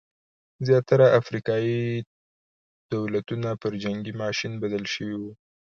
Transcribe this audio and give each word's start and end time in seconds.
زیاتره 0.67 1.07
افریقايي 1.19 1.79
دولتونه 2.93 3.49
پر 3.61 3.73
جنګي 3.83 4.13
ماشین 4.21 4.53
بدل 4.63 4.83
شوي 4.93 5.15
وو. 5.19 5.31